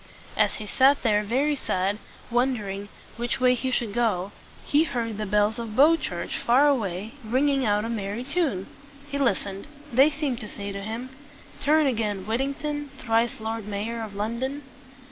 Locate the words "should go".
3.69-4.31